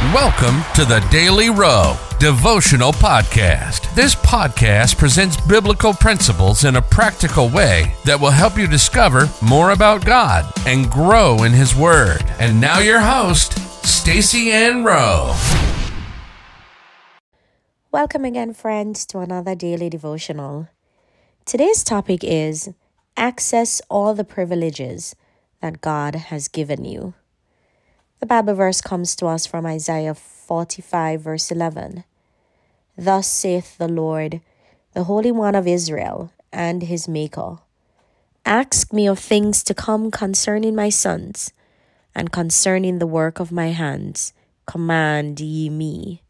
[0.00, 3.94] Welcome to the Daily Row Devotional Podcast.
[3.94, 9.72] This podcast presents biblical principles in a practical way that will help you discover more
[9.72, 12.24] about God and grow in His Word.
[12.38, 15.36] And now, your host, Stacy Ann Rowe.
[17.92, 20.70] Welcome again, friends, to another daily devotional.
[21.44, 22.70] Today's topic is
[23.18, 25.14] Access all the privileges
[25.60, 27.12] that God has given you.
[28.20, 32.04] The Bible verse comes to us from Isaiah 45, verse 11.
[32.94, 34.42] Thus saith the Lord,
[34.92, 37.60] the Holy One of Israel, and his Maker
[38.44, 41.54] Ask me of things to come concerning my sons,
[42.14, 44.34] and concerning the work of my hands,
[44.66, 46.22] command ye me.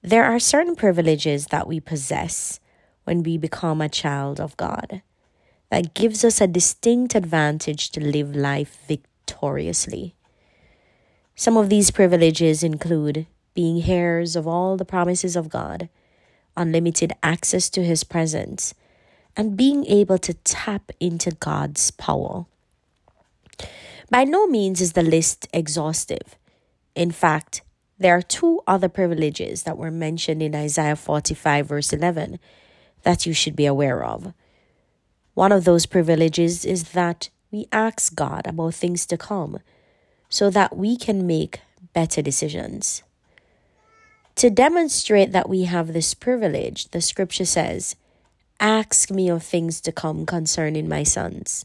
[0.00, 2.60] There are certain privileges that we possess
[3.02, 5.02] when we become a child of God
[5.70, 10.15] that gives us a distinct advantage to live life victoriously.
[11.38, 15.90] Some of these privileges include being heirs of all the promises of God,
[16.56, 18.72] unlimited access to His presence,
[19.36, 22.46] and being able to tap into God's power.
[24.10, 26.36] By no means is the list exhaustive.
[26.94, 27.60] In fact,
[27.98, 32.38] there are two other privileges that were mentioned in Isaiah 45, verse 11,
[33.02, 34.32] that you should be aware of.
[35.34, 39.58] One of those privileges is that we ask God about things to come
[40.28, 41.60] so that we can make
[41.92, 43.02] better decisions.
[44.36, 47.96] To demonstrate that we have this privilege, the scripture says,
[48.60, 51.64] Ask me of things to come concerning my sons.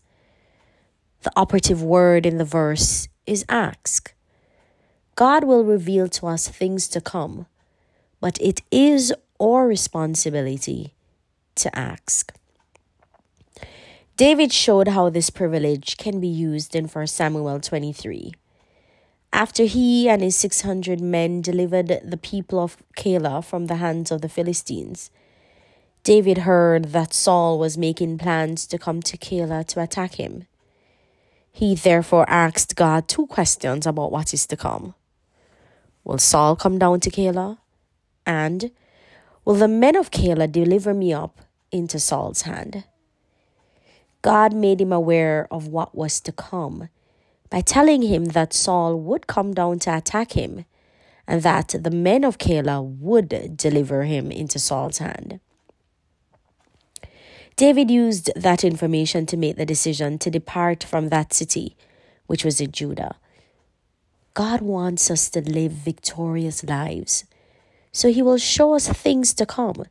[1.23, 4.13] The operative word in the verse is ask.
[5.15, 7.45] God will reveal to us things to come,
[8.19, 10.93] but it is our responsibility
[11.55, 12.33] to ask.
[14.17, 18.33] David showed how this privilege can be used in 1 Samuel 23.
[19.33, 24.21] After he and his 600 men delivered the people of Keilah from the hands of
[24.21, 25.09] the Philistines,
[26.03, 30.47] David heard that Saul was making plans to come to Keilah to attack him.
[31.51, 34.95] He therefore asked God two questions about what is to come.
[36.03, 37.57] Will Saul come down to Keilah?
[38.25, 38.71] And
[39.45, 41.39] will the men of Keilah deliver me up
[41.71, 42.83] into Saul's hand?
[44.21, 46.89] God made him aware of what was to come
[47.51, 50.65] by telling him that Saul would come down to attack him
[51.27, 55.39] and that the men of Keilah would deliver him into Saul's hand.
[57.57, 61.75] David used that information to make the decision to depart from that city,
[62.25, 63.17] which was in Judah.
[64.33, 67.25] God wants us to live victorious lives,
[67.91, 69.83] so He will show us things to come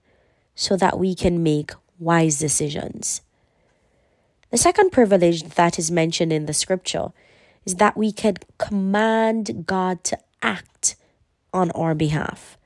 [0.54, 3.20] so that we can make wise decisions.
[4.50, 7.12] The second privilege that is mentioned in the scripture
[7.64, 10.96] is that we can command God to act
[11.52, 12.56] on our behalf.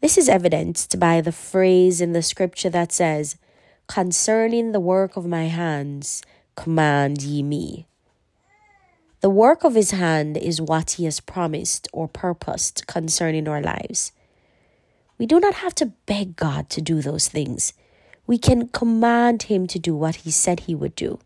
[0.00, 3.36] This is evidenced by the phrase in the scripture that says,
[3.86, 6.22] Concerning the work of my hands,
[6.56, 7.86] command ye me.
[9.20, 14.12] The work of his hand is what he has promised or purposed concerning our lives.
[15.18, 17.74] We do not have to beg God to do those things.
[18.26, 21.18] We can command him to do what he said he would do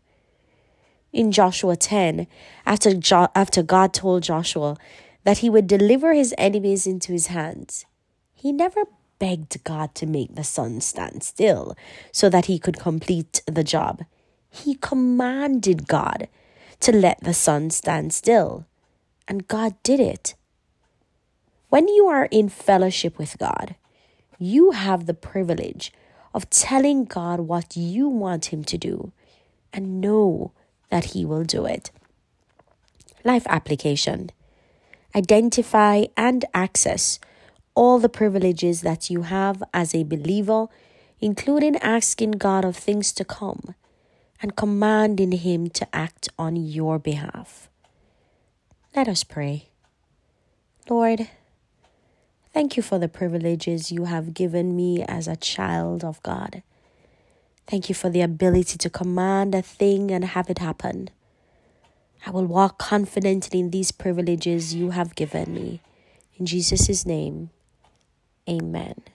[1.15, 2.27] in Joshua 10
[2.65, 4.77] after, jo- after God told Joshua
[5.23, 7.85] that he would deliver his enemies into his hands.
[8.33, 8.83] He never
[9.17, 11.75] begged God to make the sun stand still
[12.11, 14.03] so that he could complete the job.
[14.49, 16.27] He commanded God
[16.81, 18.65] to let the sun stand still,
[19.27, 20.35] and God did it.
[21.69, 23.75] When you are in fellowship with God,
[24.37, 25.93] you have the privilege
[26.33, 29.13] of telling God what you want Him to do
[29.73, 30.51] and know
[30.95, 31.91] that He will do it.
[33.25, 34.31] Life application
[35.13, 37.19] Identify and access
[37.73, 40.67] all the privileges that you have as a believer,
[41.19, 43.75] including asking God of things to come
[44.41, 47.69] and commanding Him to act on your behalf.
[48.95, 49.67] Let us pray.
[50.89, 51.27] Lord,
[52.53, 56.63] thank you for the privileges you have given me as a child of God.
[57.67, 61.09] Thank you for the ability to command a thing and have it happen.
[62.25, 65.81] I will walk confidently in these privileges you have given me.
[66.37, 67.49] In Jesus' name,
[68.49, 69.05] amen.